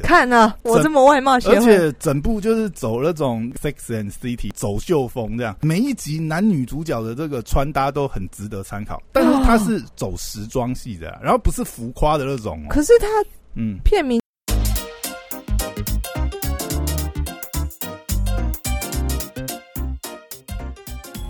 [0.00, 0.08] 的。
[0.08, 12.68] 看啊，我这么外貌协而，且整部就是走那种 Sex and City 走秀风这样，每一集男女主角的这个穿搭都很值得参考，但是它是走时装系的啊，然后不是浮夸的那种哦。
[12.70, 13.06] 可是他
[13.54, 14.20] 嗯，片名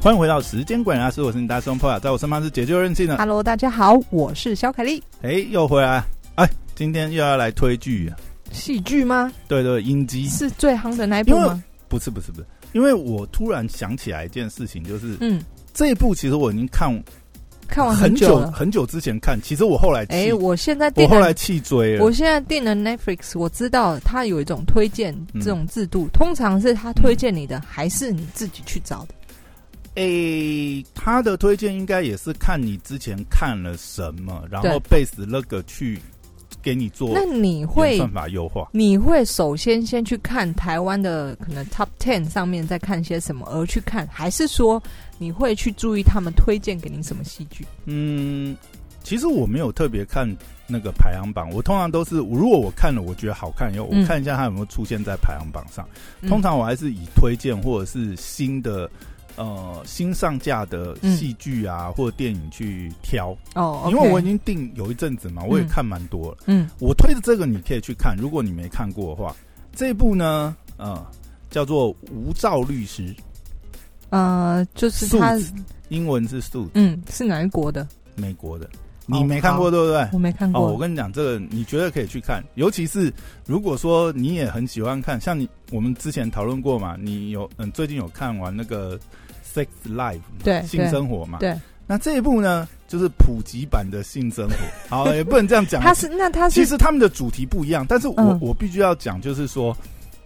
[0.03, 5.03] 欢迎回到时间管理大师，我是你大师兄 p o 在我身旁是解救任性的，，Hello，大家好，我是小凯丽。
[5.21, 6.03] 哎，又回来，
[6.37, 8.17] 哎，今天又要来推剧啊，
[8.53, 9.33] 戏剧吗？
[9.49, 11.63] 对对，音机是最夯的那一部吗？
[11.89, 15.43] 不是不是不是，因为我突然想起来一件事情，就是嗯，
[15.75, 16.91] 这一部其实我已经看
[17.69, 18.51] 看完很久了。
[18.53, 22.11] 很久之前看，其实我后来哎、弃，我现在我后来弃追了我。
[22.13, 29.15] 现在订了 Netflix，我知道它有一种推荐嗯这种制度，通常是他推荐你的，还是你自己去找的？
[29.97, 35.99] 诶、他的推荐应该也是看你之前看了什么，然后对 base 那个去
[36.63, 38.69] 给你做那你会算法优化。
[38.73, 44.83] 你会首先先去看台湾的可能 Top Ten 上面在看些什么，而去看，还是说
[45.19, 47.67] 你会去注意他们推荐给你什么戏剧？
[47.87, 48.57] 嗯，
[49.03, 50.29] 其实我没有特别看
[50.67, 55.89] 那个排行榜，我通常都是如果我看了我觉得好看以后，嗯我看一下它有没有出现在排行榜上。
[56.21, 58.91] 嗯通常我还是以推荐或者是新的。
[59.37, 66.39] 呃，新上架的戏剧啊，或者电影去挑，哦，因为我已经定有一阵子嘛，我也嗯看蛮多了。
[66.47, 66.69] 嗯。
[66.79, 69.35] 我推的这个你可以去看，如果你没看过的话，
[69.75, 71.07] 这部呢，呃，
[71.51, 73.09] 叫做《无照律师》，
[74.11, 75.39] 呃，就是他
[75.89, 77.87] 英文是 Suit，嗯是哪一国的？
[78.17, 78.69] 美国的，
[79.13, 80.09] 你没看过对不对？
[80.13, 80.79] 我没看过哦，我。
[80.79, 83.13] 跟你讲，这个你绝对可以去看，尤其是
[83.47, 88.99] 如果说你也很喜欢看，像你我们之前讨论过嘛，你有嗯最近有看完那个
[89.55, 91.39] 《Sex Life》对性生活嘛？
[91.41, 91.55] 对，
[91.87, 94.55] 那这一部呢，就是普及版的性生活，
[94.89, 99.77] 好，也不能这样讲，他是那他是其实他们的主题不一样，但是我、嗯我必须要讲，就是说，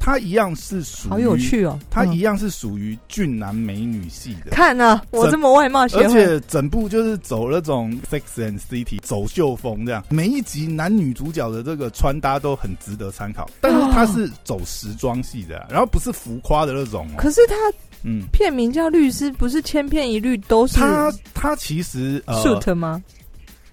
[0.04, 1.86] 它一样是属于好有，趣哦，嗯。
[1.90, 17.54] 它一样是属于俊男美女系的，看啊，我这么外貌协而，且整部就是走那种 Sex and City 走秀风这样，每一集男女主角的这个穿搭都很值得参考，但是它是走时装系的啊、然后不是浮夸的那种哦，可是他
[18.02, 23.02] 嗯，片名叫律师，不是千篇一律都是他他其实呃 shoot 吗？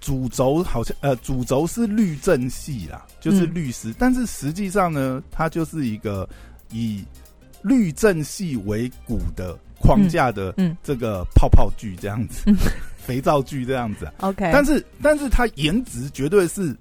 [0.02, 6.28] 主轴好像呃主轴是律政系啦，就是嗯律师，但是实际上呢，它就是一个
[6.70, 7.04] 以
[7.62, 12.56] 律政系为骨的框架的嗯嗯这个泡泡剧这样子，嗯
[12.98, 14.12] 肥皂剧这样子、啊。
[14.18, 16.76] OK，但是但是它颜值绝对是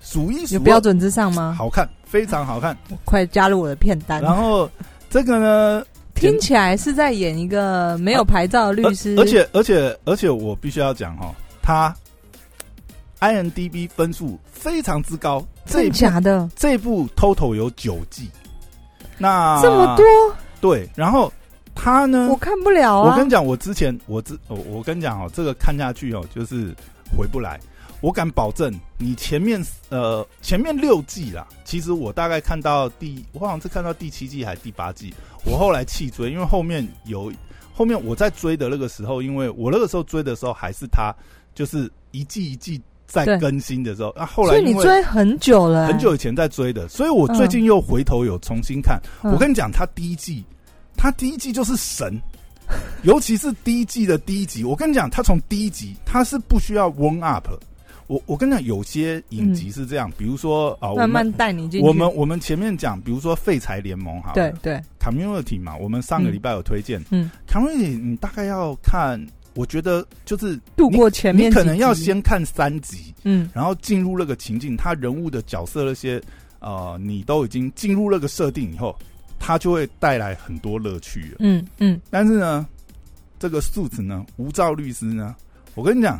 [0.00, 1.54] 数一数有标准之上吗？
[1.56, 2.76] 好看，非常好看。
[3.06, 4.22] 快加入我的片单。
[4.22, 4.70] 然后
[5.08, 5.84] 这个呢，
[6.14, 11.94] 听起来是在演一个没有牌照的律师，而而且而且而且我必须要讲哈，他
[13.20, 18.30] INDB 分数非常之高，这真一假的这部 total 有九季，
[19.18, 20.04] 那这么多，
[20.60, 21.32] 对，然后
[21.74, 23.10] 他呢我，看不了啊。
[23.10, 26.74] 我跟你讲，我之前我之我我跟你讲哦，这个看下去哦，就是
[27.16, 27.60] 回不来。
[28.00, 35.12] 我敢保证，你前面呃前面六季啦，其实我大概看到第，我好像是看到第七季还是第八季，
[35.44, 37.30] 我后来弃追，因为后面有
[37.74, 41.14] 后面我在追的那个时候，因为我那个时候追的时候还是他
[41.54, 49.00] 就是一季一季在更新的时候，啊后来所以你追很久了、很久以前在追的，所以我最近又回头有重新看。
[49.22, 49.32] 嗯。
[49.32, 50.44] 我跟你讲，他第一季，
[50.96, 52.16] 他第一季就是神，
[53.02, 54.62] 尤其是第一季的第一集。
[54.62, 57.48] 我跟你讲，他从第一集他是不需要 warm up。
[58.06, 61.80] 我我跟你讲，有些影集是这样，比如说啊，慢慢带你进。
[61.80, 69.20] 我们我们前面讲，比如说废柴联盟哈，对对，community 嘛，我们上个礼拜有推荐、嗯，community，你大概要看，
[69.60, 76.18] 我觉得就是度过前面你可能要先看三集，嗯然后进入那个情境，他人物的角色那些
[76.60, 78.96] 呃，你都已经进入那个设定以后，
[79.38, 81.36] 它就会带来很多乐趣了。
[81.40, 82.66] 嗯嗯，但是呢，
[83.38, 85.36] 这个 Suits 呢，无照律师呢，
[85.74, 86.18] 我跟你讲，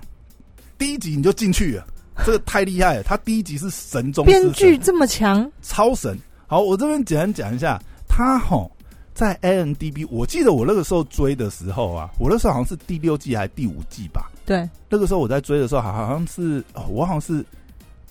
[0.76, 1.86] 第一集你就进去了，
[2.26, 3.02] 这个太厉害了。
[3.02, 6.14] 他第一集是神中编剧这么强，超神。
[6.46, 8.70] 好，我这边简单讲一下，他吼
[9.14, 14.30] 在 IMDB，我记得我那个时候追的时候啊，我那时候好像是第六季还是第五季吧。
[14.46, 17.44] 对，那个时候我在追的时候，好好像是哦，我好像是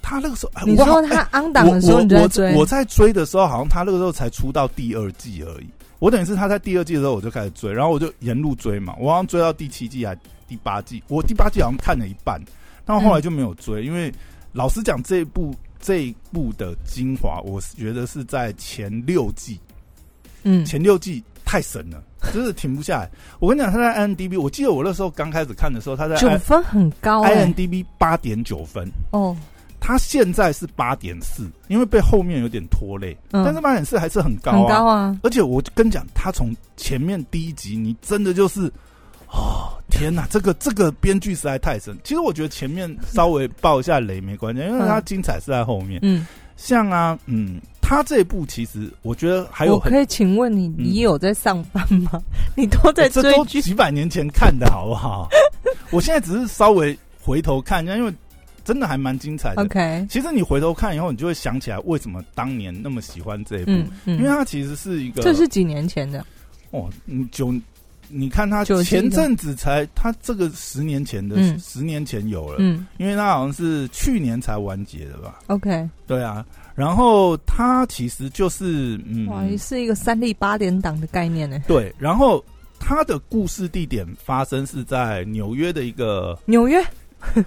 [0.02, 5.68] 他那个时候，哎你说他哎 on 档的时候你在追，我我在追的时候，好像他那个时候才出到第二季而已。
[6.00, 10.18] 我等于是他在第二季的时候我就开始追，然后我就沿路追嘛，我好像追到第七季还
[10.48, 12.40] 第八季，我第八季好像看了一半，
[12.86, 14.14] 但后来就没有追，因为
[14.54, 19.60] 老实讲这一部这一部的精华，我是觉得是在前六季，
[20.44, 20.66] 嗯。
[20.66, 22.04] 前六季太神了，
[22.34, 23.10] 就是停不下来。
[23.40, 29.36] 我跟你讲，他在 IMDB，我记得我那时候刚开始看的时候，他在九分很高哎、IMDB 八点九分，哦，
[29.80, 33.44] 他现在是八点四，因为被后面有点拖累，嗯。
[33.44, 34.68] 但是八点四还是很高很啊。
[34.68, 38.72] 高啊，而且我跟你讲，他从前面第一集，你真的就是，
[39.32, 41.98] 哦，天哪，这个这个编剧实在太神。
[42.04, 46.00] 其实我觉得前面稍微爆一下雷没关系，因为它精彩是在后面。
[46.04, 46.28] 嗯，
[46.58, 47.60] 像啊，嗯，
[47.90, 52.22] 他这一部其实我觉得还有我可以请问你，你有在上班吗？
[52.56, 53.62] 你都在这都追剧？
[53.64, 55.28] 几百年前看的好不好？
[55.90, 58.14] 我现在只是稍微回头看一下，因为
[58.64, 59.64] 真的还蛮精彩的。
[59.64, 66.24] OK，其实你回头看以后，你就会想起来为什么当年那么喜欢这一部，嗯嗯，因为它其实是一个这是几年前的，
[66.70, 67.52] 哦，你九，
[68.08, 76.46] 你看他前阵子才，他这个十年前的，嗯十年前有了，嗯因为他好像是去年才完结的吧？，OK，对啊，
[76.80, 81.62] 然后他其实就是嗯，哇，是一个三立八点档的概念呢。
[81.68, 82.42] 对，然后
[82.80, 86.82] 他的故事地点发生是在纽约的一个纽约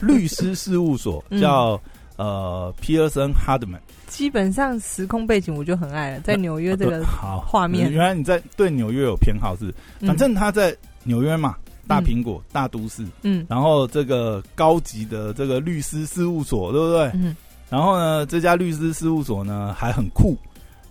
[0.00, 1.80] 律师事务所， 嗯叫
[2.16, 3.80] 呃皮尔森哈德曼。
[4.06, 9.72] 基本上时空背景我就很爱了，在纽约这个对好画面原来你在对纽约有偏好是？
[10.00, 11.56] 嗯反正他在纽约嘛，
[11.88, 17.10] 大苹果、大都市，嗯然后这个高级的这个律师事务所，对不对？
[17.14, 17.34] 嗯
[17.72, 20.36] 然后呢，这家律师事务所呢还很酷，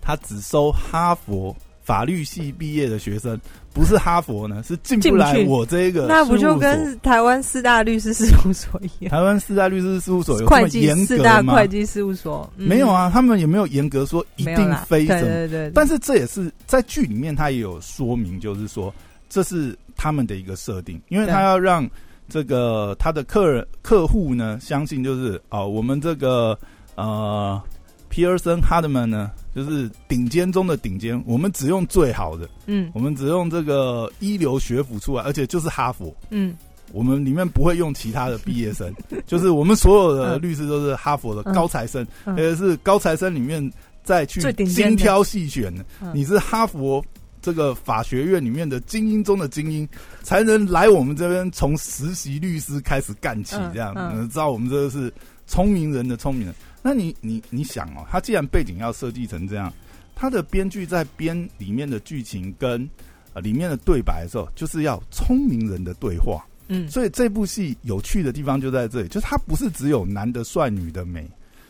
[0.00, 3.40] 他只收哈佛法律系毕业的学生，
[3.72, 8.80] 不是哈佛呢 是进不来我这个那不就跟台湾四大律师事务所。
[8.82, 9.12] 一样？
[9.12, 11.40] 台湾四大律师事务所有这会计么严四大？
[11.40, 12.66] 会计事务所、嗯。
[12.66, 18.92] 没有啊，他们也没有严格说一定非什么，对对对，但是这也是在剧里面他也有说明，就是说
[19.28, 21.88] 这是他们的一个设定，因为他要让
[22.28, 26.58] 这个他的客人客户呢相信，就是哦，我们这个
[26.96, 27.62] 呃
[28.10, 32.90] Pearson Hardman 呢，就是顶尖中的顶尖，我们只用最好的，嗯。
[32.94, 36.14] 我们只用这个一流学府出来，而且就是哈佛。
[36.30, 36.54] 嗯。
[36.92, 38.92] 我们里面不会用其他的毕业生，
[39.26, 41.54] 就是我们所有的嗯律师都是哈佛的嗯。
[41.54, 42.34] 高材生，嗯。
[42.34, 43.72] 而且是高材生里面
[44.04, 45.82] 再去精挑细选的。
[46.02, 46.12] 嗯。
[46.14, 47.02] 你是哈佛
[47.40, 49.88] 这个法学院里面的精英中的精英，
[50.22, 54.12] 才能来我们这边从实习律师开始干起，嗯这样、嗯。
[54.16, 55.10] 嗯、知道我们这个是
[55.46, 56.54] 聪明人的聪明人。
[56.82, 59.72] 那你你你想哦，他既然背景要设计成这样，
[60.14, 62.88] 他的编剧在编里面的剧情跟
[63.32, 66.44] 呃里面的对白的时候，就是要聪明人的对话。
[66.68, 71.28] 嗯所以这部戏有趣的地方就在这里，就是它不是只有男的帅、女的美，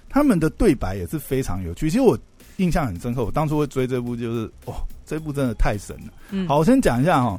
[0.08, 1.90] 他们的对白也是非常有趣。
[1.90, 2.16] 其实我
[2.58, 4.74] 印象很深刻，我当初会追这部就是哦，
[5.06, 6.12] 这部真的太神了。
[6.30, 7.38] 嗯好，我先讲一下哈、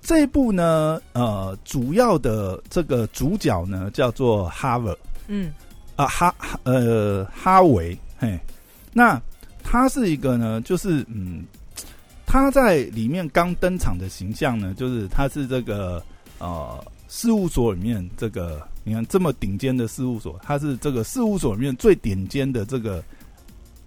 [0.00, 4.98] 这一部呢，呃，主要的这个主角呢叫做哈维
[5.28, 5.52] 嗯
[5.96, 8.38] 啊哈哈呃哈维，嘿，
[8.92, 9.20] 那
[9.62, 11.44] 他是一个呢，就是嗯，
[12.26, 16.02] 他在里面刚登场的形象呢，就是他是这个
[16.38, 23.02] 呃事务所里面这个你看这么顶尖的事务所，他是这个事务所里面最顶尖的这个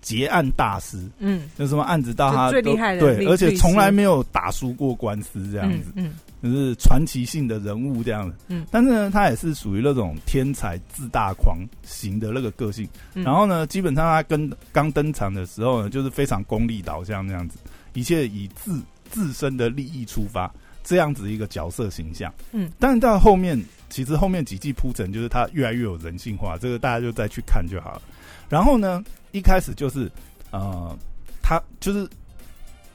[0.01, 8.37] 结案大师，嗯有什么案子到他最厉害的对，而且从来没有打输过官司这样子，嗯就是传奇性的人物这样子。
[8.47, 12.87] 嗯但是呢，他也是属于那种天才自大狂型的那个个性。
[13.13, 17.57] 嗯然后呢，基本上他跟刚登场的时候呢，就是非常功利导向这样子，
[17.93, 20.51] 一切以自自身的利益出发，
[20.83, 22.33] 这样子一个角色形象。
[22.51, 23.59] 嗯，但是到后面，
[23.89, 28.01] 其实后面几季铺陈，就是他越来越有人性化，这个大家就再去看就好了。
[28.47, 30.09] 然后呢，一开始就是
[30.51, 30.97] 呃，
[31.41, 32.07] 他就是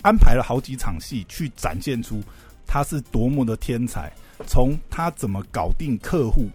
[0.02, 2.23] 安排了好几场戏去展现出
[2.66, 4.12] 他是多么的天才，
[4.47, 6.49] 从他怎么搞定客户，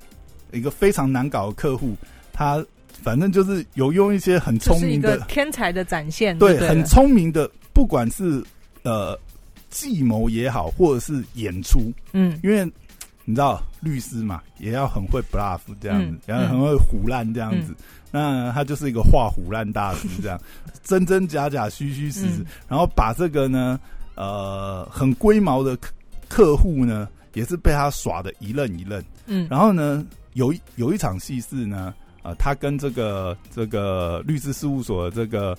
[0.51, 1.95] 一个非常难搞的客户，
[2.33, 2.63] 他
[3.01, 8.43] 反正就是有用一些很聪明的，天才的展现，对，对，很聪明的，不管是
[8.83, 9.17] 呃
[9.69, 12.39] 计谋也好，或者是演出，嗯。
[12.43, 12.65] 因为
[13.25, 17.75] 你知道律师嘛，也要很会 bluff 这样子嗯，然后很会胡乱这样子。
[18.11, 20.41] 那他就是一个画虎烂大师，这样
[20.83, 23.79] 真真假假、虚虚实实嗯，然后把这个呢，
[24.15, 25.77] 呃，很龟毛的
[26.29, 29.03] 客客户呢，也是被他耍的一愣一愣。
[29.25, 31.93] 嗯，然后呢，有一有一场戏是呢，
[32.23, 35.57] 呃，他跟这个这个律师事务所的这个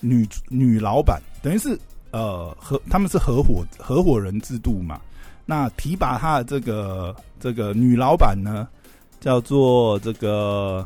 [0.00, 1.78] 女女老板，等于是
[2.10, 5.00] 呃合他们是合伙合伙人制度嘛。
[5.46, 8.68] 那提拔他的这个这个女老板呢，
[9.20, 10.84] 叫做这个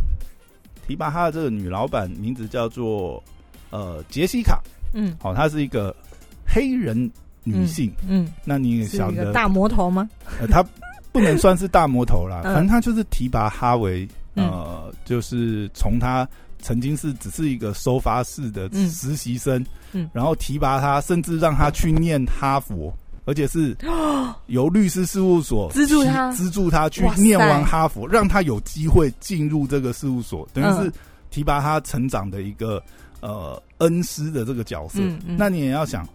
[0.87, 3.23] 提拔他的这个女老板名字叫做
[3.71, 4.63] 呃杰西卡，
[4.95, 5.95] 嗯好、她是一个
[6.47, 7.11] 黑人
[7.47, 7.93] 女性。
[8.07, 10.09] 嗯，那你也是晓得，大魔头吗？
[10.41, 10.63] 呃，他
[11.13, 12.53] 不能算是大魔头啦， 嗯。
[12.53, 16.29] 反正他就是提拔哈维，呃，就是从他
[16.61, 18.91] 曾经是只是一个收发室的嗯。
[18.91, 20.11] 实习生，嗯。
[20.13, 22.93] 然后提拔他，甚至让他去念哈佛，
[23.25, 23.77] 而且是
[24.47, 30.93] 由律师事务所资助他资助他去念完哈佛，让他有机会进入这个事务所，等于是嗯。
[31.29, 32.83] 提拔他成长的一个
[33.21, 35.01] 呃恩师的这个角色。
[35.01, 35.37] 嗯嗯。
[35.37, 36.07] 那你也要想，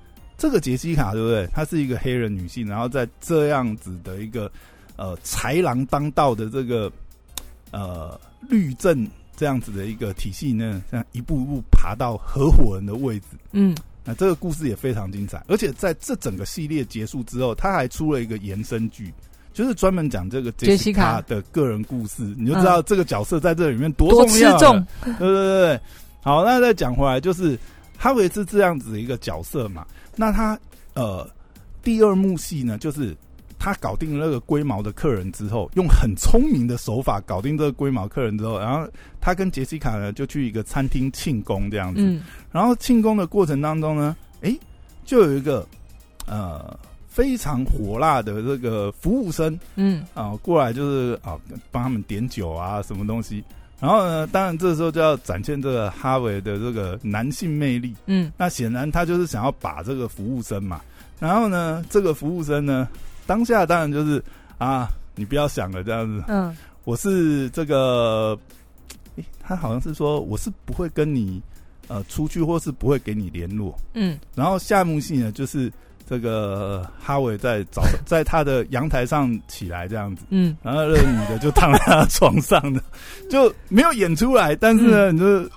[0.41, 1.47] 这个杰西卡对不对？
[1.53, 4.51] 她是一个黑人女性，然后在这样子的一个
[4.95, 6.91] 呃豺狼当道的这个
[7.69, 8.19] 呃
[8.49, 9.07] 律政
[9.37, 13.27] 这样子的一个体系呢，这样一步一步爬到合伙人的位置。
[13.51, 19.13] 嗯那这个故事也非常精彩，而且在这整个系列结束之后，他还出了一个延伸剧，
[19.53, 24.57] 就是专门讲这个杰西卡的个人故事，你就知道这个角色在这里面多多重要了。
[24.57, 25.79] 吃重，对对对对，
[26.23, 27.55] 好，那再讲回来，就是
[28.01, 29.85] 哈维是这样子的一个角色嘛。
[30.15, 30.59] 那他
[30.95, 31.29] 呃，
[31.83, 33.15] 第二幕戏呢，就是
[33.59, 38.89] 他搞定了那个龟毛的客人之后，用很聪明的手法搞定这个龟毛客人之后，然后
[39.19, 42.01] 他跟杰西卡呢就去一个餐厅庆功这样子。
[42.01, 44.59] 嗯然后庆功的过程当中呢，诶，
[45.05, 45.65] 就有一个
[46.25, 46.75] 呃
[47.07, 51.37] 非常火辣的这个服务生嗯啊、过来就是啊
[51.69, 53.43] 帮他们点酒啊什么东西。
[53.81, 57.95] 然后呢，当然这时候就要展现这个哈维的这个男性魅力。
[58.05, 60.79] 嗯那显然他就是想要把这个服务生嘛。
[61.19, 62.87] 然后呢，这个服务生呢，
[63.25, 64.23] 当下当然就是
[64.59, 68.37] 啊，你不要想了这样子，嗯我是这个，
[69.15, 71.41] 诶他好像是说我是不会跟你
[71.87, 73.75] 呃出去，或是不会给你联络。
[73.95, 75.73] 嗯然后下幕戏呢，就是
[76.11, 80.57] 这个哈维在早在他的阳台上起来这样子，嗯。
[80.61, 82.83] 然后那个女的就躺在他床上的，
[83.29, 85.49] 就没有演出来，但是呢，你就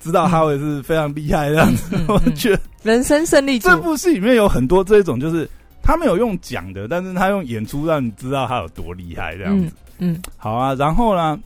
[0.00, 1.94] 知道哈维是非常厉害这样子。
[1.94, 5.48] 嗯我嗯觉得人生胜利这部戏里面有很多这种，就是
[5.84, 9.72] 他没有用讲的，但是他用演出让你知道他有多厉害这样子。
[9.98, 10.22] 嗯嗯。
[10.36, 11.38] 好啊，然后呢，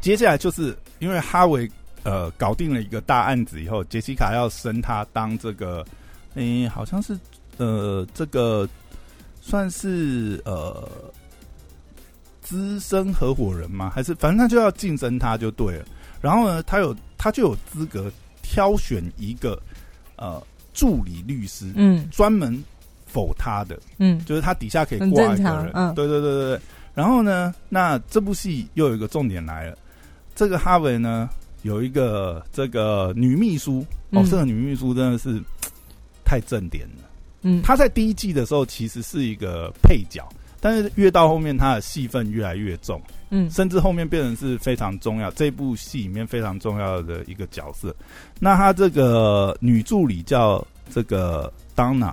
[0.00, 1.70] 接下来就是因为哈维
[2.02, 5.84] 呃搞定了一个大案子以后，杰西卡要升他当这个，
[6.36, 7.18] 诶、好像是
[7.58, 8.68] 呃这个
[9.40, 10.88] 算是呃
[12.40, 13.90] 资深合伙人吗？
[13.94, 15.84] 还是反正他就要晋升他就对了。
[16.20, 18.10] 然后呢，他有他就有资格
[18.42, 19.60] 挑选一个
[20.16, 22.62] 呃助理律师，嗯专门
[23.06, 23.78] 否他的。
[23.98, 26.60] 嗯就是他底下可以很挂一个人，嗯对对对对对。
[26.94, 29.76] 然后呢，那这部戏又有一个重点来了，
[30.34, 31.28] 这个哈维呢
[31.62, 35.42] 有一个这个女秘书，哦，嗯这个女秘书真的是
[36.26, 37.08] 太正点了。
[37.42, 40.28] 嗯她在第一季的时候其实是一个配角，
[40.60, 47.94] 但是越到后面她的戏份越来越重，嗯甚至后面变成是非常重要，这部戏里面非常重要的一个角色。
[48.40, 52.12] 那她这个女助理叫这个 Donna，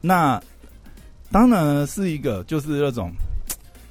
[0.00, 0.42] 那
[1.30, 3.12] Donna 呢是一个就是那种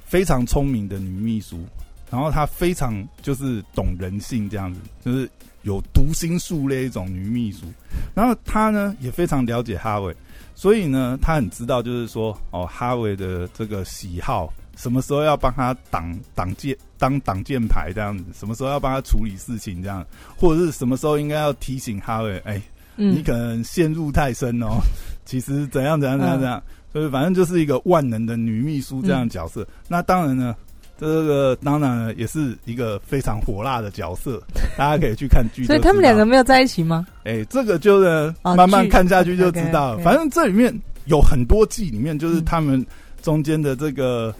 [0.04, 1.64] 非常聪明的女秘书，
[2.10, 5.28] 然后她非常就是懂人性这样子，就是
[5.62, 7.66] 有读心术那一种女秘书。
[8.14, 10.14] 然后她呢也非常了解哈维，
[10.54, 20.04] 所以呢她很知道就是说哦哈维的这个喜好，什么时候要帮他挡挡箭当挡箭牌这样子，什么时候要帮他处理事情这样，
[20.36, 22.60] 或者是什么时候应该要提醒哈维，哎、
[22.96, 24.80] 嗯你可能陷入太深哦，
[25.24, 26.62] 其实怎样怎样怎样怎样，
[26.92, 29.66] 所以反正就是一个万能的女秘书这样的角色。
[29.88, 30.54] 那当然呢，
[30.98, 34.42] 这个当然呢也是一个非常火辣的角色，
[34.76, 35.64] 大家可以去看剧。
[35.64, 37.06] 所以他们两个，没有在一起吗？
[37.24, 40.02] 哎、这个就是、哦慢慢看下去就知道了。
[40.02, 42.84] 反正这里面有很多季里面，就是嗯他们
[43.22, 44.34] 中间的这个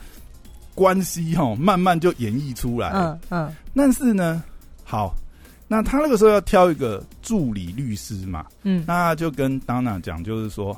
[0.74, 3.18] 关系哈，慢慢就演绎出来了。
[3.30, 4.42] 嗯嗯但是呢，
[4.82, 5.14] 好，
[5.68, 10.76] 那他那个时候要挑一个助理律师嘛，嗯那就跟 Donna 讲，就是说，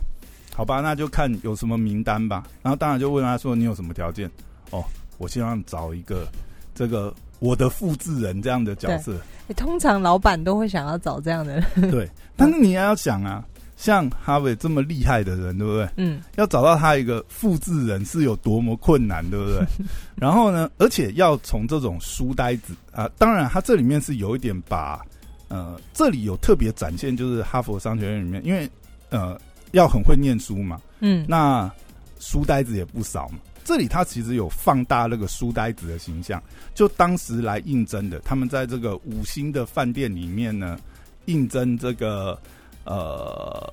[0.55, 2.45] 好吧，那就看有什么名单吧。
[2.63, 4.31] 然后当然就问他说，你有什么条件？
[4.71, 4.85] 哦，
[5.21, 6.27] 我希望找一个
[6.75, 9.13] 这个我的复制人这样的角色。
[9.49, 11.91] 欸通常老板都会想要找这样的人。
[11.91, 13.45] 对，但是你也要想啊，
[13.77, 15.89] 像哈维这么厉害的人，对不对？
[15.97, 19.67] 嗯要找到他一个复制人是有多么困难，对不对？
[20.15, 25.05] 然后呢，而且要从这种书呆子啊，当然他这里面是有一点把
[25.49, 28.71] 呃，这里有特别展现，就是哈佛商学院里面，因为
[29.09, 29.37] 呃
[29.73, 31.69] 要很会念书嘛，嗯那
[32.21, 33.39] 书呆子也不少嘛。
[33.71, 36.43] 这里他其实有放大那个书呆子的形象，
[36.75, 40.77] 就当时来应征的，他们在这个五星的饭店里面呢，
[41.27, 42.37] 应征这个
[42.85, 43.73] 呃，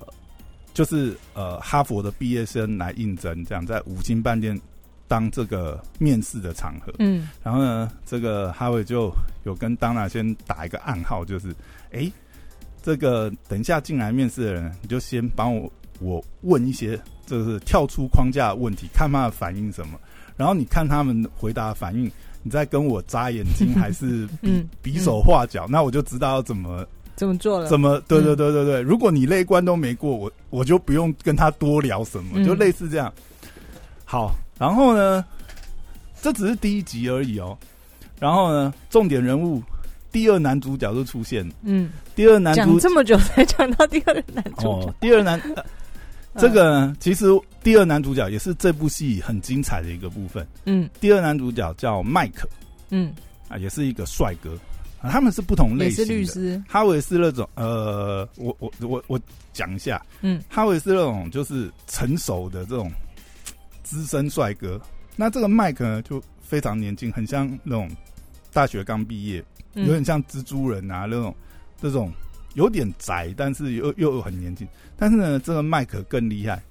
[0.72, 4.56] 就是呃哈佛的毕业生来应征，这样在五星饭店
[5.08, 6.94] 当这个面试的场合。
[7.00, 9.12] 嗯然后呢，这个哈维就
[9.42, 11.52] 有跟当娜先打一个暗号，就是，
[11.90, 12.08] 哎，
[12.84, 16.96] 这个等一下进来面试的人，你就先帮我我问一些，
[17.28, 19.98] 就是跳出框架问题，看他的反应什么，
[20.36, 22.10] 然后你看他们回答反应，
[22.42, 27.68] 你再跟我眨眼睛还是 比、嗯比手画脚，那我就知道要怎么怎么做了？
[27.68, 28.00] 怎么？
[28.08, 33.12] 对嗯对对对对，如果你那一关都没过，我我就不用跟他多聊什么，嗯就类似这样。
[34.04, 35.24] 好，然后呢，
[36.22, 37.56] 这只是第一集而已哦。
[38.18, 39.62] 然后呢，重点人物
[40.10, 45.64] 第二男主角就出现，嗯，第二男主讲这么久才讲到第二男主角哦，，第二男、呃
[46.36, 47.26] 这个呢其实
[47.62, 50.46] 第二男主角也是这部戏很精彩的一个部分。
[50.64, 50.88] 嗯。
[51.00, 52.48] 第二男主角叫麦克。
[52.90, 53.12] 嗯，
[53.48, 54.56] 啊，也是一个帅哥。
[55.00, 56.12] 啊，他们是不同类型的。
[56.12, 59.20] 是律师，哈维是那种呃，我我我我
[59.52, 60.42] 讲一下，嗯。
[60.48, 62.90] 哈维是那种就是成熟的这种
[63.82, 64.80] 资深帅哥。
[65.16, 67.90] 那这个麦克呢，就非常年轻，很像那种
[68.52, 69.44] 大学刚毕业，
[69.74, 71.34] 有点嗯像蜘蛛人啊那种
[71.80, 72.12] 这种
[72.54, 74.66] 有点宅，但是又又很年轻。
[74.96, 76.62] 但是呢，这个麦克更厉害，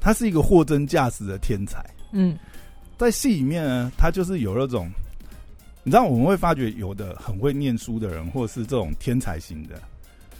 [0.00, 1.84] 他是一个货真价实的天才。
[2.12, 2.38] 嗯
[2.96, 4.88] 在戏里面呢，他就是有那种，
[5.84, 9.80] 你知道我们会发觉有的很会念书的人，或者是这种天才型的，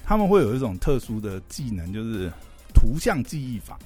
[0.05, 2.29] 他们会有一种特殊的技能，就是
[2.75, 3.79] 图像记忆法，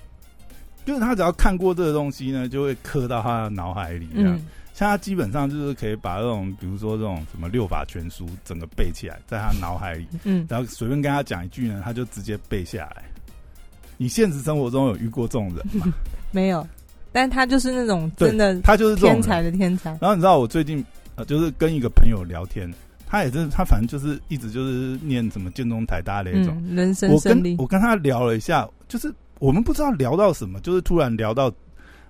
[0.87, 4.08] 就是他只要看过这个东西呢，就会刻到他的脑海里。
[4.14, 13.04] 这样，嗯像他基本上就是可以把这种，比如说这种什么六法全书整个背起来，在他脑海里，嗯，然后随便跟他讲一句呢，他就直接背下来。
[13.98, 15.86] 你现实生活中有遇过这种人吗？
[16.32, 16.66] 没有，
[17.12, 22.72] 但他就是那种真的他就是这种人天才的天才，然后你知道我最近呃，就是跟一个朋友聊天，
[23.06, 26.56] 他也是他反正就是一直就是念什么建中台大那种。
[26.66, 31.52] 嗯，人生我胜利跟，我跟他聊了一下，就是我们不知道聊到什么，就是突然聊到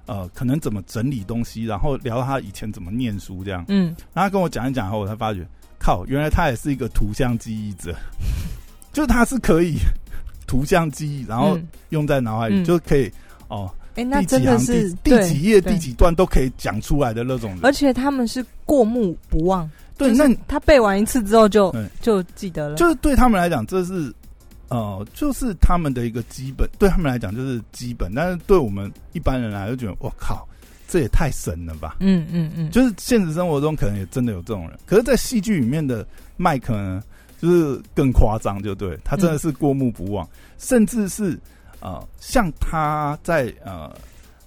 [0.06, 3.64] 呃，可能怎么整理东西，然后聊到他以前怎么念书这样。
[3.68, 3.94] 嗯。
[4.12, 5.46] 然后他跟我讲一讲后，我才发觉，
[5.78, 7.94] 靠，原来他也是一个图像记忆者，
[8.92, 9.76] 就是他是可以
[10.46, 12.64] 图像记忆，然后嗯用在脑海里，嗯。
[12.64, 13.10] 就可以
[13.48, 17.60] 哦，哎，那真的是第几页第几段都可以讲出来的那种人。
[17.62, 24.12] 而且他们是过目不忘，对，就是那他背完一次之后就就记得了，就是对他们来讲，这是
[24.72, 30.48] 呃，就是他们的一个基本，对他们来讲就是基本，但是对我们一般人来就觉得，我靠，
[30.88, 31.96] 这也太神了吧！
[32.00, 36.06] 嗯嗯嗯，就是现实生活中可能也真的有这种人，可是，在戏剧里面的
[36.38, 37.02] 麦克呢，
[37.38, 40.26] 就是更夸张，就对他真的是过目不忘，
[40.56, 41.38] 甚至是
[41.80, 43.94] 呃，像他在呃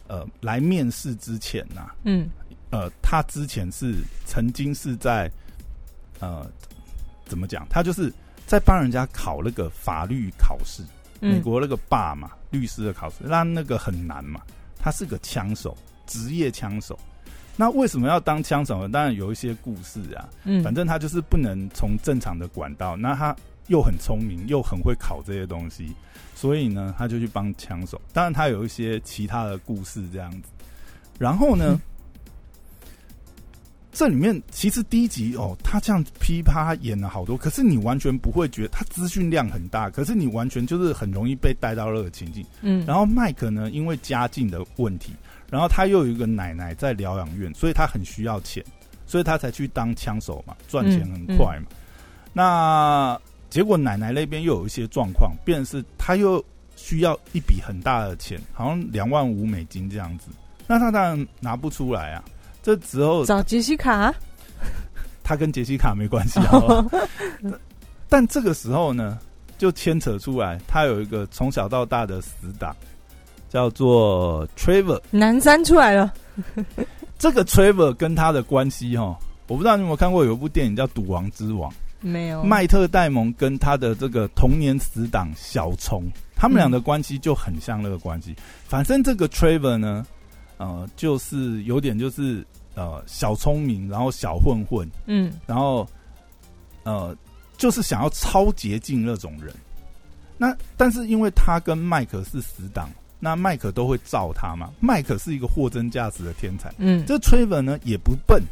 [0.08, 2.28] 呃来面试之前呐、嗯
[2.71, 3.95] 呃，他之前是
[4.26, 5.32] 曾经是在
[6.19, 6.50] 呃
[7.26, 7.67] 怎么讲？
[7.69, 8.12] 他就是
[8.45, 10.84] 在帮人家考那个法律考试，
[11.19, 14.41] 美嗯国那个爸嘛，律师的考试，那那个很难嘛。
[14.77, 16.97] 他是个枪手，职业枪手。
[17.58, 18.89] 那为什么要当枪手呢？
[18.89, 20.29] 当然有一些故事啊。
[20.43, 23.36] 嗯，反正他就是不能从正常的管道，那他
[23.67, 25.95] 又很聪明，又很会考这些东西，
[26.36, 27.99] 所以呢，他就去帮枪手。
[28.13, 30.49] 当然，他有一些其他的故事这样子。
[31.17, 31.81] 然后呢，嗯
[33.95, 42.45] 这里面其实第一集哦，他这样噼啪演了好多，可是你完全不会觉得他资讯量很大，可是你完全就是很容易被带到那个情境。
[42.60, 45.13] 嗯，然后麦克呢，因为家境的问题，
[45.49, 48.62] 然后他又有一个奶奶在疗养院，所以他很需要钱，
[49.05, 51.67] 所以他才去当枪手嘛，赚钱很快嘛。
[52.34, 53.17] 那
[53.49, 56.43] 结果奶奶那边又有一些状况，便是他又
[56.75, 60.27] 需要一笔很大的钱，好像两万五美金这样子。
[60.67, 62.21] 那他当然拿不出来啊。
[62.65, 64.12] 这时候找杰西卡，
[65.23, 66.84] 他跟杰西卡没关系啊。
[68.10, 69.19] 但这个时候呢，
[69.56, 72.75] 就牵扯出来，他有一个从小到大的死党，
[73.49, 74.99] 叫做 Trevor。
[75.12, 76.12] 南山出来了，
[77.19, 81.69] 这个 Trevor 跟他的关系哈，我不知道你有没有看过有一部电影叫《赌王之王》，
[82.01, 86.04] 没有麦特戴蒙跟他的这个童年死党小虫，
[86.36, 88.36] 他们俩的关系就很像那个关系。
[88.67, 90.04] 反正这个 Trevor 呢，
[90.58, 95.88] 呃，就是有点就是呃小聪明，然后小混混，嗯然后
[96.84, 97.15] 呃，
[97.58, 99.54] 就是想要超捷径那种人。
[100.38, 102.89] 那但是因为他跟麦克是死党，
[103.20, 104.70] 那麦克都会罩他嘛。
[104.80, 108.44] 麦克是一个货真价实的天才，嗯，这 Trevor 呢也不笨，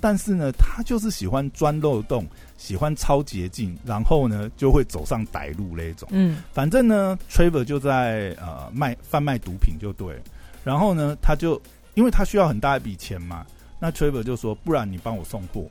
[0.00, 2.26] 但是呢他就是喜欢钻漏洞，
[2.58, 6.06] 喜欢超捷径，然后呢就会走上歹路那一种。
[6.12, 10.20] 嗯反正呢，Trevor 就在呃卖贩卖毒品就对了。
[10.64, 11.60] 然后呢，他就
[11.94, 13.46] 因为他需要很大一笔钱嘛，
[13.78, 15.66] 那 Trevor 就说：“不然你帮我送货。”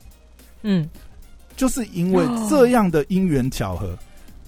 [0.62, 0.88] 嗯。
[1.56, 3.94] 就是因为这样的因缘巧合，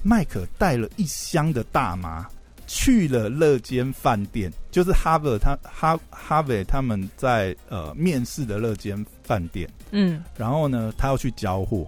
[0.02, 2.26] 麦克带了一箱的大麻
[2.66, 9.68] 去了乐间饭店，就是哈维他哈哈维他们在呃面试的乐间饭店。
[9.90, 10.24] 嗯。
[10.38, 11.86] 然后呢，他要去交货，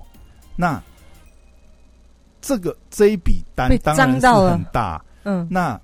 [0.57, 0.83] 那
[2.43, 4.53] 这个这一笔单当然是脏到了。
[4.53, 5.47] 很大，嗯。
[5.51, 5.81] 那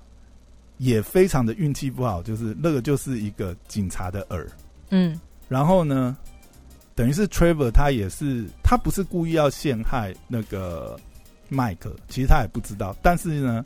[0.81, 4.47] 也非常的运气不好，就是那个就是一个警察的耳。
[4.89, 6.17] 嗯然后呢，
[6.95, 10.99] 等于是 Trevor 他也是他不是故意要陷害那个
[11.49, 13.63] 麦克，其实他也不知道，但是呢，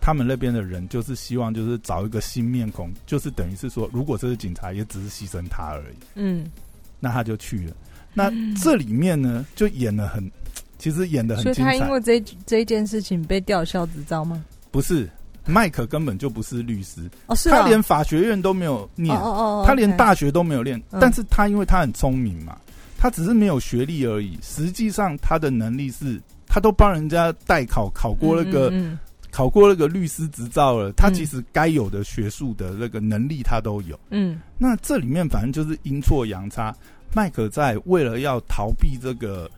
[0.00, 5.96] 他们那边的人就是希望就是找一个新面孔，就是等于是说，如果这是警察，也只是牺牲他而已。
[6.14, 6.50] 嗯，
[6.98, 7.76] 那他就去了。
[8.14, 10.30] 那这里面呢，就演的很，
[10.78, 11.74] 其实演的很所以他。
[11.74, 14.42] 因为这这一件事情被吊销执照吗？
[14.70, 15.08] 不是
[15.46, 20.78] 麦克根本就不是律师，哦，是啊，他连法学院都没有念，哦哦哦，他连 OK 大学都没有念。
[20.90, 22.56] 嗯但是他因为他很聪明嘛，
[22.98, 24.38] 他只是没有学历而已。
[24.42, 28.98] 实际上他的能力是，他都帮人家代考，考过那个、嗯嗯
[29.32, 30.92] 考过那个律师执照了。
[30.92, 33.98] 他嗯其实该有的学术的那个能力他都有。
[34.10, 36.74] 嗯那这里面反正就是阴错阳差，
[37.14, 39.48] 麦克在为了要逃避这个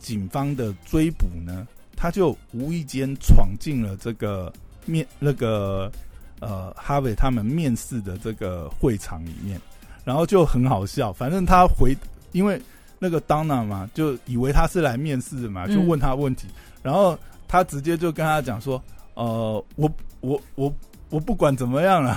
[0.00, 1.66] 警方的追捕呢，
[1.96, 4.52] 他就无意间闯进了这个
[4.86, 5.90] 面那个
[6.40, 9.60] 呃哈维他们面试的这个会场里面，
[10.04, 11.12] 然后就很好笑。
[11.12, 11.96] 反正他回，
[12.32, 12.60] 因为
[12.98, 16.46] 那个 Donna 嘛，就以为他是来面试的嘛，嗯就问他问题，
[16.82, 17.18] 然后
[17.48, 18.82] 他直接就跟他讲说
[19.14, 19.90] ：“呃，我
[20.20, 20.72] 我我
[21.10, 22.16] 我不管怎么样了。”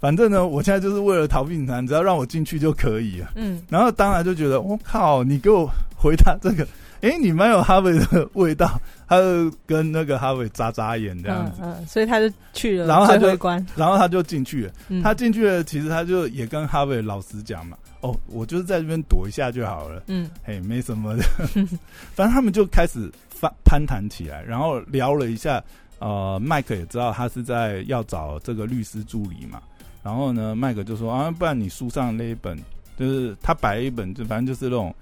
[0.00, 3.30] 反正呢，我现在就是为了逃避警察，只要让我进去就可以了。
[3.36, 6.66] 嗯然后当然就觉得，我、靠，你给我回答这个，
[7.02, 14.72] 诶，你蛮有哈维的味道，他就跟那个哈维眨眨眼这样子，嗯嗯，所以他就去了，然后他就关，然后他就进去了。
[14.88, 21.22] 嗯他进去了，其实他就也跟哈维老实讲嘛，哦，我就是在这边躲一下就好了，嗯嘿，没什么的。
[22.14, 25.62] 反正他们就开始翻攀谈起来，然后聊了一下。
[25.98, 29.62] 呃，麦克也知道他是在要找这个律师助理嘛，
[30.02, 32.58] 然后呢，麦克就说啊，不然你书上那一本，
[32.98, 34.92] 就是他摆了一本，就反正就是那种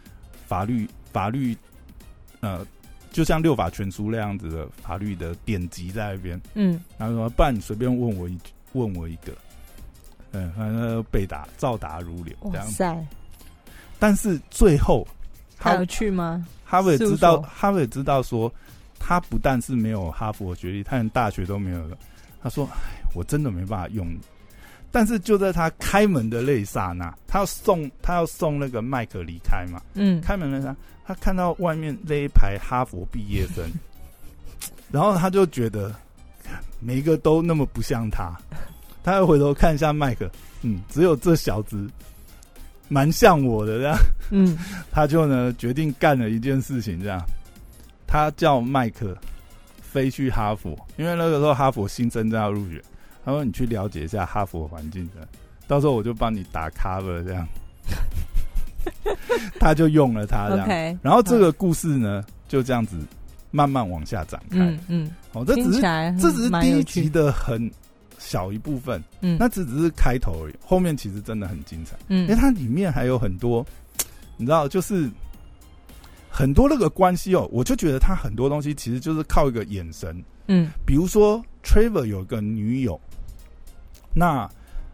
[0.46, 1.56] 法律法律，
[2.40, 2.66] 呃，
[3.12, 9.32] 就像六法全书那样子的法律的典籍在那边，嗯然后说，不然你随便问我一句，问我一个，
[10.32, 12.64] 嗯，反正被打照答如流这样。
[12.66, 13.06] 哇塞，
[13.98, 15.06] 但是最后，
[15.58, 16.46] 他有去吗？
[16.64, 18.52] 哈维知道，所哈维知道说，
[18.98, 21.98] 他不但是没有哈佛学历，他连大学都没有了。
[22.42, 24.18] 他说：“哎，我真的没办法用你。”
[24.92, 30.76] 但是就在他开门的那一刹那，他要送他要送那个麦克离开嘛，嗯，开门那刹那，
[31.06, 33.64] 他看到外面那一排哈佛毕业生，
[34.90, 35.94] 然后他就觉得
[36.80, 38.36] 每一个都那么不像他，
[39.04, 40.30] 他又回头看一下麦克，
[40.62, 41.88] 嗯，只有这小子
[42.88, 43.96] 蛮像我的这样，
[44.30, 44.58] 嗯。
[44.90, 47.20] 他就呢决定干了一件事情，这样，
[48.06, 49.16] 他叫麦克
[49.80, 52.82] 飞去哈佛，因为那个时候哈佛新生正要入学，
[53.24, 55.26] 他说你去了解一下哈佛环境的，
[55.66, 57.46] 到时候我就帮你打 cover 这样，
[59.60, 60.98] 他就用了他这样。
[61.02, 62.96] 然后这个故事呢，就这样子
[63.50, 64.58] 慢慢往下展开。
[64.58, 65.80] 嗯嗯，哦，这只是
[66.18, 67.70] 这只是第一集的很
[68.18, 70.54] 小一部分，嗯，那只只是开头而已。
[70.64, 73.64] 后面其实真的很精彩，嗯因为嗯它里面还有很多，
[74.36, 75.10] 你知道，就是
[76.28, 80.22] 很多那个关系哦，我就觉得他很多东西其实就是靠一个眼神。
[80.52, 83.00] 嗯比如说，Trevor 有个女友，
[84.12, 84.48] 那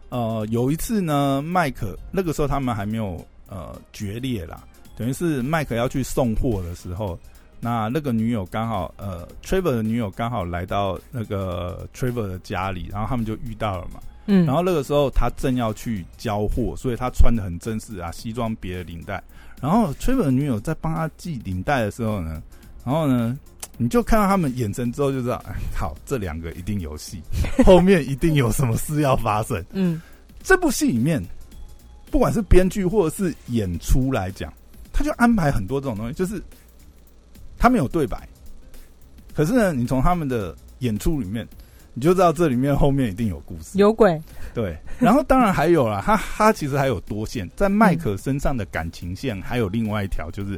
[0.09, 4.63] 呃有一次呢，麦克那个时候他们还没有呃决裂啦，
[4.95, 7.17] 等于是麦克要去送货的时候，
[7.59, 13.99] 那那个女友刚好呃 Trevor 的女友刚好来到那个 Trevor 的家里，然后他们就遇到了嘛。
[14.27, 19.23] 嗯，然后那个时候他正要去交货，所以他穿的很正式啊，西装别的领带。
[19.61, 22.43] 然后 Trevor 的女友在帮他系领带的时候呢，
[22.87, 23.37] 然后呢，
[23.75, 27.21] 你就看到他们眼神之后就知道，哎，好，这两个一定有戏，
[27.65, 29.61] 后面一定有什么事要发生。
[29.73, 30.01] 嗯
[30.41, 31.21] 这部戏里面，
[32.09, 34.53] 不管是编剧或者是演出来讲，
[34.93, 36.41] 他就安排很多这种东西，就是
[37.57, 38.25] 他们有对白，
[39.33, 41.45] 可是呢，你从他们的演出里面，
[41.93, 43.77] 你就知道这里面后面一定有故事。
[43.77, 44.17] 有鬼，
[44.53, 50.57] 对，然后当然还有啦，他他其实还有多线，在麦克身上的感情线还有另外一条，就是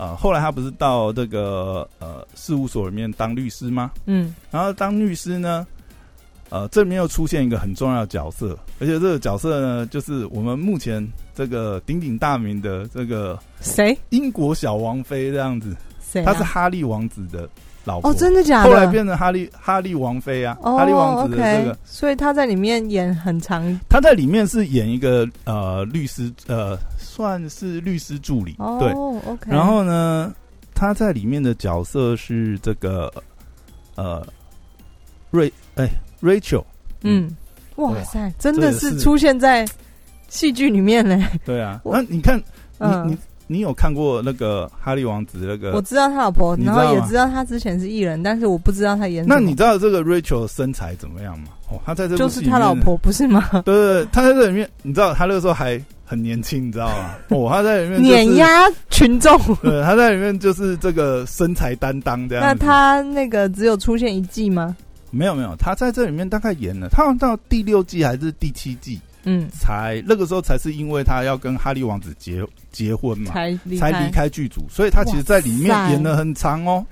[0.00, 3.90] 呃，后来他不是到这个呃事务所里面当律师吗？
[4.06, 5.66] 嗯然后当律师呢，
[6.48, 16.32] 呃，这里面又出现一个很重要的角色，而且这个角色呢，就是我们目前这个鼎鼎大名的这个谁英国小王妃这样子，谁啊？
[16.32, 17.46] 她是哈利王子的
[17.84, 18.70] 老婆，哦，真的假的？
[18.70, 26.78] 后来变成哈利哈利王妃啊，哦哈利王子的这个所以他在里面演很长他在里面是演一个呃律师，呃，
[27.20, 28.90] 算是律师助理，哦对。
[29.30, 30.34] ，OK，然后呢，
[30.74, 33.12] 他在里面的角色是这个
[33.94, 34.26] 呃
[35.30, 35.86] 瑞哎
[36.22, 36.64] Rachel，
[37.02, 37.36] 嗯，
[37.76, 39.68] 哇哇塞，真的是是出现在
[40.28, 41.82] 戏剧里面嘞，对啊。
[41.84, 42.44] 那你看，你
[42.78, 43.08] 嗯。
[43.08, 43.18] 你
[43.50, 45.72] 你有看过那个哈利王子那个？
[45.72, 49.26] 我知道他老婆，然后也知道他之前是艺人，但是我不知道他演。
[49.26, 51.48] 那你知道这个 Rachel 身材怎么样吗？
[51.68, 53.42] 哦，他在这就是他老婆不是吗？
[53.64, 57.16] 对对对，他在这里面，你知道他那个时候还很年轻，你知道吗？
[57.30, 59.36] 哦，他在里面、就是、碾压群众。
[59.62, 62.54] 对，他在里面就是这个身材担当这样那。
[62.54, 64.76] 他那个只有出现一季吗？
[65.10, 76.84] 没有没有，他在这里面大概演了，他好像到第六季还是第七季嗯，才那个时候才是因为他要跟哈利王子结结婚嘛，才离才离开剧组，所以他其实在里面演的很长哦。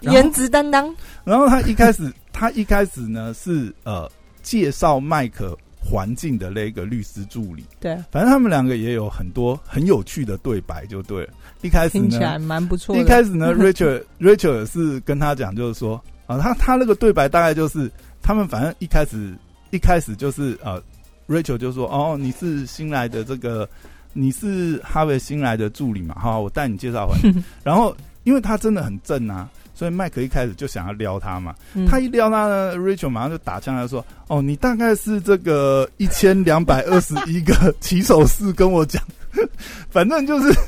[0.00, 0.94] 颜值担当。
[1.24, 4.10] 然后他一开始， 他一开始呢是呃
[4.42, 11.32] 介绍麦克环境的那个律师助理，对，反正他们两个也有很多很有趣的对白，就对了。
[11.62, 12.94] 一开始听起来呢，蛮不错。
[12.96, 17.90] 一开始呢， Rachel Rachel 也是跟他讲，就是说啊，他他那个对白大概就是
[18.22, 19.34] 他们反正一开始
[19.70, 20.82] 一开始就是呃
[21.28, 23.68] ，Rachel 就说哦，你是新来的这个，
[24.12, 27.34] 你是哈维新来的助理嘛，好，我带你介绍回来。
[27.62, 31.54] 然后因为他真的很正啊，所以麦克一开始就想要撩他嘛。
[31.74, 39.02] 嗯他一撩他呢，Rachel 马上就打枪来说：“哦，你大概是这个一千两百二十一个起手式跟我讲，
[39.90, 40.58] 反正就是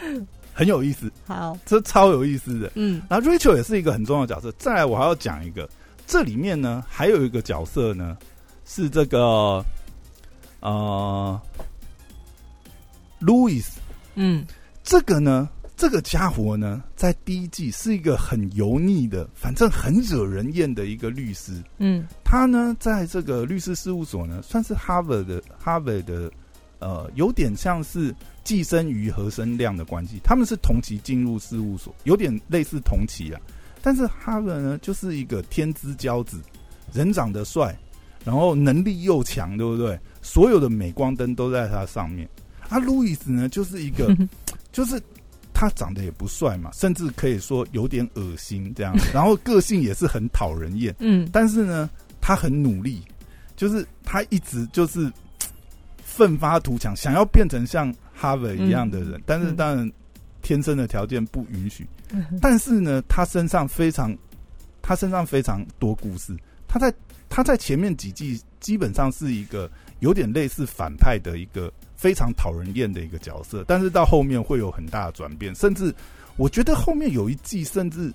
[0.54, 2.70] 很有意思，好，这超有意思的。
[2.76, 4.52] 嗯然后 Rachel 也是一个很重要的角色。
[4.56, 5.68] 再来，我还要讲一个，
[6.06, 8.16] 这里面呢还有一个角色呢
[8.64, 9.64] 是这个
[10.60, 11.40] 呃
[13.20, 13.64] ，Louis
[14.14, 14.46] 嗯
[14.82, 21.62] 这个呢，这个家伙呢，在第一季是一个很油腻的，反正很惹人厌的一个律师。
[21.78, 26.30] 嗯他呢，在这个律师事务所呢，算是哈佛的哈佛的，
[26.80, 30.20] 呃，有点像是寄生于和生亮的关系。
[30.24, 33.40] 他们是同期进入事务所，有点类似同期啊。
[33.80, 36.40] 但是哈佛呢，就是一个天之骄子，
[36.92, 37.76] 人长得帅，
[38.24, 39.98] 然后能力又强，对不对？
[40.22, 42.28] 所有的镁光灯都在他上面。
[42.68, 44.16] 啊，路易斯呢，就是一个，
[44.72, 45.00] 就是
[45.52, 50.94] 他长得也不帅嘛，甚至可以说有点恶心这样， 然后个性也是很讨人厌。
[50.98, 53.02] 嗯但是呢，他很努力，
[53.54, 55.12] 就是他一直就是
[56.02, 59.22] 奋发图强，想要变成像哈维一样的人。
[59.26, 59.92] 但是嗯当然，
[60.40, 61.86] 天生的条件不允许。
[62.12, 64.16] 嗯但是呢，他身上非常，
[64.80, 66.34] 他身上非常多故事。
[66.66, 66.92] 他在
[67.34, 69.68] 他在前面几季基本上是一个
[69.98, 75.92] 有点类似反派的一个非常讨人厌的一个角色，但是到后面会有很大的转变，甚至
[76.36, 78.12] 我觉得后面有一季甚至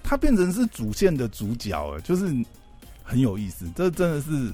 [0.00, 2.32] 他变成是主线的主角了，就是
[3.02, 3.68] 很有意思。
[3.74, 4.52] 这真的是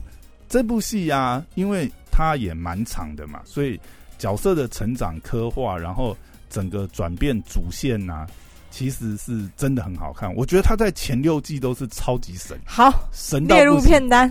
[0.48, 3.78] 这部戏啊，因为它也蛮长的嘛，所以
[4.16, 6.16] 角色的成长刻画，然后
[6.48, 8.26] 整个转变主线呐、
[8.70, 10.34] 其实是真的很好看。
[10.34, 14.30] 我觉得他在前六季都是超级神，好，神到列入片单。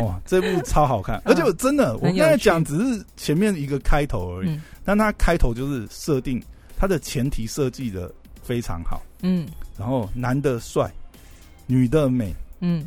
[0.00, 0.20] 哇！
[0.24, 4.62] 这部超好看，嗯 而且我真的，我刚才讲只是前面一个开头而已，嗯。
[4.84, 6.40] 但它开头就是设定
[6.76, 8.12] 它的前提设计的
[8.42, 9.46] 非常好，嗯。
[9.76, 10.90] 然后男的帅，
[11.66, 12.86] 女的美，嗯，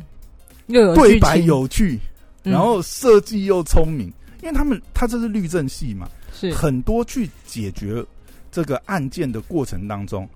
[0.68, 1.98] 又有对白，有趣，
[2.44, 2.52] 嗯。
[2.52, 6.52] 然后设计又聪明，因为他们他这是律政系嘛，是。
[6.54, 8.02] 很多去解决
[8.50, 10.26] 这个案件的过程当中，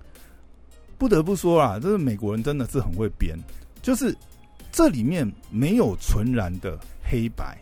[0.97, 3.37] 不得不说啊，这是美国人真的是很会编，
[3.81, 4.15] 就是
[4.71, 7.57] 这里面没有纯然的黑白，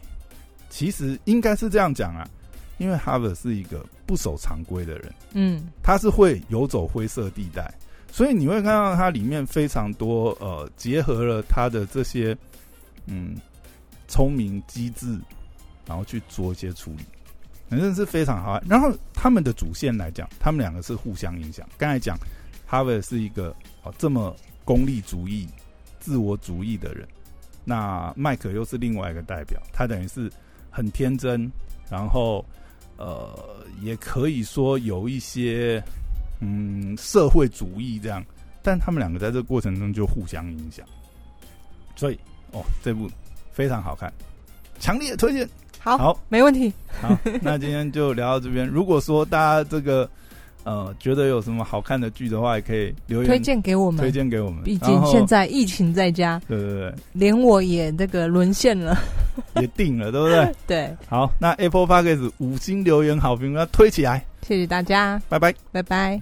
[0.70, 2.28] 其实应该是这样讲啊，
[2.78, 7.74] 因为哈佛是一个不守常规的人，嗯他是会游走灰色地带，
[8.12, 12.38] 所以你会看到它里面非常多呃，结合了他的这些
[13.08, 13.36] 嗯
[14.08, 15.20] 聪明机智，
[15.88, 17.04] 然后去做一些处理，
[17.70, 18.64] 反正是非常好看。
[18.70, 21.68] 然后他们的主线来讲，他们两个是互相影响。
[21.78, 22.18] 刚才讲
[22.74, 25.48] 哈维是一个哦这么功利主义、
[26.00, 27.08] 自我主义的人，
[27.64, 30.28] 那麦克又是另外一个代表，他等于是
[30.72, 31.48] 很天真，
[31.88, 32.44] 然后
[32.98, 33.32] 呃，
[33.80, 35.84] 也可以说有一些
[36.40, 38.26] 嗯社会主义这样，
[38.64, 40.84] 但他们两个在这个过程中就互相影响，
[41.96, 42.18] 所以
[42.54, 43.08] 哦，这部
[43.52, 44.12] 非常好看，
[44.80, 45.48] 强烈推荐。
[45.78, 46.74] 好，好，没问题。
[47.00, 48.68] 好，那今天就聊到这边。
[48.68, 50.10] 如果说大家这个
[50.64, 54.12] 呃觉得有什么好看的剧的话，也可以留言推荐给我们推。
[54.12, 54.64] 荐给我们。
[54.64, 58.98] 毕竟现在疫情在家，对对对，连我也这个沦陷了。
[59.60, 60.52] 也定了，对不对？
[60.68, 65.54] 对，好，那 Apple Podcast 五星留言好评要推起来，谢谢大家，拜拜。
[65.72, 66.22] 拜拜。